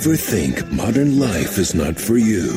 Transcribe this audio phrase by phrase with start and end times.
[0.00, 2.56] Ever think modern life is not for you?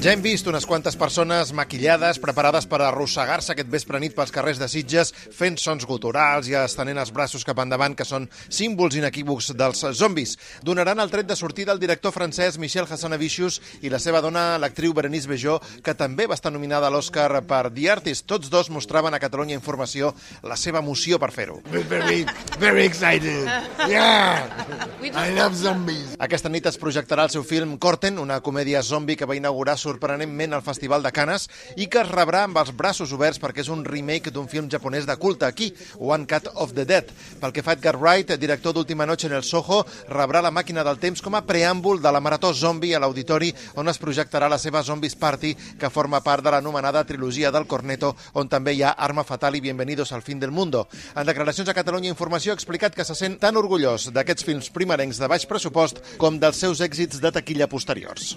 [0.00, 4.58] Ja hem vist unes quantes persones maquillades, preparades per arrossegar-se aquest vespre nit pels carrers
[4.58, 9.50] de Sitges, fent sons guturals i estenent els braços cap endavant, que són símbols inequívocs
[9.60, 10.32] dels zombis.
[10.64, 14.96] Donaran el tret de sortida al director francès Michel Hassanavicius i la seva dona, l'actriu
[14.96, 18.24] Berenice Bejo, que també va estar nominada a l'Oscar per The Artist.
[18.26, 21.60] Tots dos mostraven a Catalunya Informació la seva emoció per fer-ho.
[21.92, 22.24] Very,
[22.58, 23.46] very excited.
[23.84, 24.48] Yeah.
[25.12, 26.16] I love zombies.
[26.18, 30.56] Aquesta nit es projectarà el seu film Corten, una comèdia zombi que va inaugurar sorprenentment
[30.56, 33.84] al Festival de Canes i que es rebrà amb els braços oberts perquè és un
[33.84, 37.12] remake d'un film japonès de culte aquí, One Cut of the Dead.
[37.40, 40.98] Pel que fa Edgar Wright, director d'Última Noche en el Soho, rebrà la màquina del
[40.98, 44.82] temps com a preàmbul de la Marató Zombi a l'auditori on es projectarà la seva
[44.82, 49.24] Zombies Party, que forma part de l'anomenada trilogia del Corneto, on també hi ha Arma
[49.24, 50.86] Fatal i Bienvenidos al Fin del Mundo.
[51.14, 55.20] En declaracions a Catalunya Informació ha explicat que se sent tan orgullós d'aquests films primerencs
[55.20, 58.36] de baix pressupost com dels seus èxits de taquilla posteriors.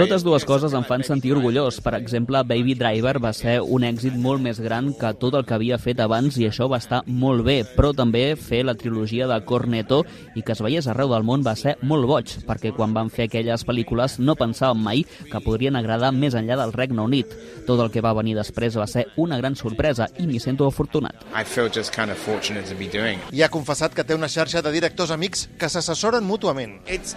[0.00, 1.82] Totes dues coses em fan sentir orgullós.
[1.84, 5.58] Per exemple, Baby Driver va ser un èxit molt més gran que tot el que
[5.58, 9.36] havia fet abans i això va estar molt bé, però també fer la trilogia de
[9.44, 10.00] Cornetto
[10.34, 13.28] i que es veiés arreu del món va ser molt boig, perquè quan van fer
[13.28, 17.36] aquelles pel·lícules no pensàvem mai que podrien agradar més enllà del Regne Unit.
[17.68, 21.26] Tot el que va venir després va ser una gran sorpresa i m'hi sento afortunat.
[21.34, 23.20] I feel just kind of fortunate to be doing.
[23.32, 26.45] I ha confessat que té una xarxa de directors amics que s'assessoren mútuament.
[26.86, 27.16] It-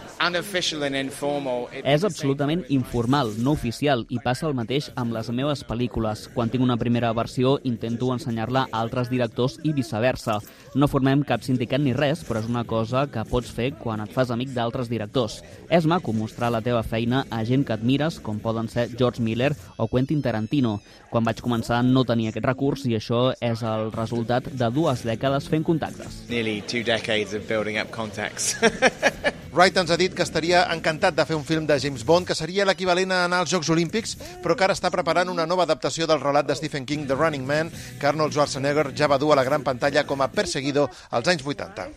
[1.86, 6.28] És absolutament informal, no oficial, i passa el mateix amb les meves pel·lícules.
[6.34, 10.40] Quan tinc una primera versió, intento ensenyar-la a altres directors i viceversa.
[10.76, 14.12] No formem cap sindicat ni res, però és una cosa que pots fer quan et
[14.14, 15.42] fas amic d'altres directors.
[15.70, 19.54] És maco mostrar la teva feina a gent que admires, com poden ser George Miller
[19.78, 20.80] o Quentin Tarantino.
[21.10, 25.48] Quan vaig començar no tenia aquest recurs i això és el resultat de dues dècades
[25.50, 26.26] fent contactes.
[26.30, 28.56] Nearly two decades of building up contacts.
[29.52, 32.36] Wright ens ha dit que estaria encantat de fer un film de James Bond, que
[32.38, 34.14] seria l'equivalent a anar als Jocs Olímpics,
[34.44, 37.48] però que ara està preparant una nova adaptació del relat de Stephen King, The Running
[37.50, 41.34] Man, que Arnold Schwarzenegger ja va dur a la gran pantalla com a perseguidor als
[41.34, 41.90] anys 80.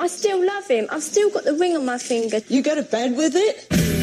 [0.00, 0.88] I still love him.
[0.92, 2.44] I've still got the ring on my finger.
[2.48, 3.99] You go to bed with it?